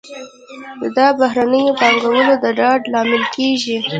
[0.95, 3.77] دا د بهرنیو پانګوالو د ډاډ لامل کیږي.